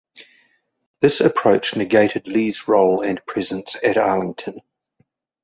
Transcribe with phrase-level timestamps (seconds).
[1.01, 4.61] This approach negated Lee's role and presence at Arlington.